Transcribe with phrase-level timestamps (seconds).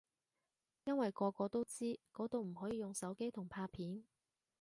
[0.85, 4.03] 因為個個都知嗰度唔可以用手機同拍片